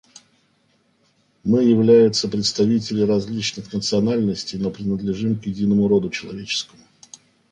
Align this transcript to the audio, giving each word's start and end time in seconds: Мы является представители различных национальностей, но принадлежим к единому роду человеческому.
Мы 1.43 1.63
является 1.63 2.27
представители 2.27 3.03
различных 3.03 3.71
национальностей, 3.71 4.57
но 4.57 4.71
принадлежим 4.71 5.39
к 5.39 5.45
единому 5.45 5.87
роду 5.87 6.09
человеческому. 6.09 6.81